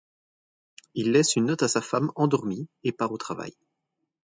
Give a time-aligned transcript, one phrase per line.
[0.95, 3.53] Il laisse une note à sa femme endormie et part au travail.